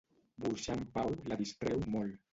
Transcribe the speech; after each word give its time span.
Burxar 0.45 0.77
en 0.77 0.81
Pau 0.95 1.13
la 1.33 1.41
distreu 1.43 1.87
molt. 1.97 2.21